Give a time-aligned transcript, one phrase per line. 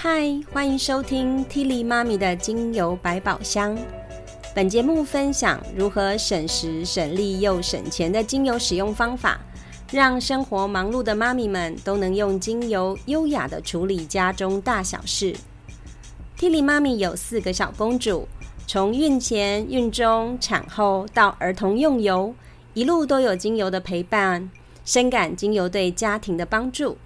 [0.00, 3.76] 嗨，欢迎收听 Tilly 妈咪的精油百宝箱。
[4.54, 9.40] 本节目分享如何省时省力又省钱的精油使用方法，
[9.90, 15.34] 让生活忙碌的妈咪们都能用精油优雅的处理家中大小事。
[16.38, 18.28] Tilly 妈咪有四个小公主，
[18.68, 22.32] 从孕前、孕中、产后到儿童用油，
[22.72, 24.48] 一路都有精油的陪伴，
[24.84, 26.96] 深感精油对家庭的帮助。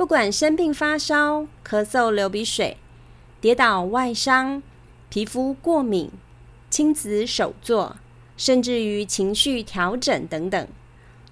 [0.00, 2.78] 不管生病发烧、咳嗽、流鼻水、
[3.38, 4.62] 跌倒、外伤、
[5.10, 6.10] 皮肤过敏、
[6.70, 7.96] 亲子手作，
[8.34, 10.66] 甚至于情绪调整等等，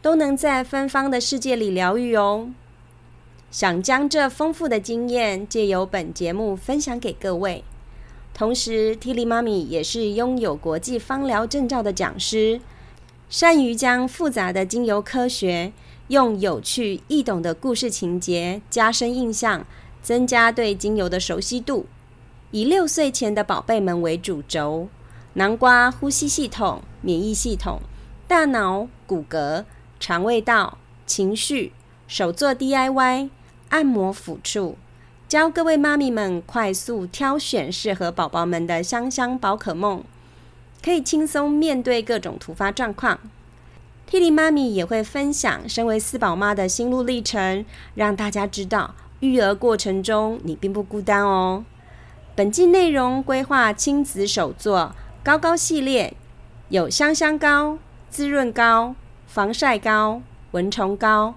[0.03, 2.51] 都能在芬芳的世界里疗愈哦。
[3.51, 7.65] 想将这丰富的经验借由本节目分享给各位。
[8.35, 12.60] 同时，Tilly 妈咪也是拥有国际芳疗证照的讲师，
[13.29, 15.73] 善于将复杂的精油科学。
[16.09, 19.66] 用有趣易懂的故事情节加深印象，
[20.02, 21.85] 增加对精油的熟悉度。
[22.51, 24.88] 以六岁前的宝贝们为主轴，
[25.35, 27.80] 南瓜呼吸系统、免疫系统、
[28.26, 29.65] 大脑、骨骼、
[30.01, 31.73] 肠胃道、情绪、
[32.07, 33.29] 手作 DIY、
[33.68, 34.79] 按摩抚触，
[35.29, 40.02] 教各位妈咪们快速挑选适合宝宝们的香香宝可梦，
[40.82, 43.18] 可以轻松面对各种突发状况。
[44.10, 51.65] Tilly 妈咪也会分享身为四宝妈的心路历程，让大家知道育儿过程中你并不孤单哦。
[52.35, 56.15] 本季内容规划亲子手作高高系列，
[56.70, 58.95] 有香香膏、滋润膏、
[59.26, 61.35] 防晒膏、蚊虫膏、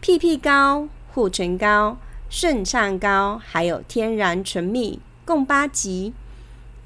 [0.00, 1.98] 屁屁膏、护唇膏、
[2.30, 6.14] 顺畅膏，还有天然唇蜜，共八集，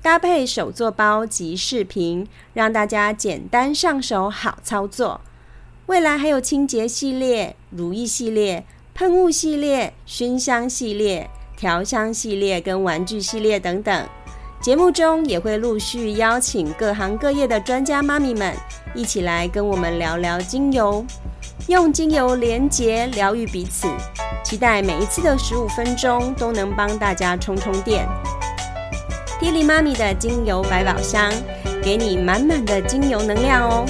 [0.00, 5.20] 搭配手作包及视频，让大家简单上手，好操作。
[5.86, 8.64] 未来还有清洁系列、如意系列、
[8.94, 14.06] 喷雾系列、熏香系列、调香系列跟玩具系列等等。
[14.60, 18.54] 节目中也会陆续邀请各行各业的专家妈咪们
[18.94, 21.04] 一起来跟我们聊聊精油，
[21.68, 23.88] 用精油连结疗愈彼此。
[24.44, 28.06] 期待每一次的十五分钟都能帮大家充充电。
[29.40, 31.32] T i l y 妈咪的精油百宝箱，
[31.80, 33.86] 给你满满的精油能量哦。